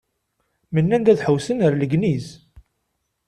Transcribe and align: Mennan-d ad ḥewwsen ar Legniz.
Mennan-d 0.73 1.11
ad 1.11 1.19
ḥewwsen 1.25 1.63
ar 1.65 1.73
Legniz. 1.75 2.27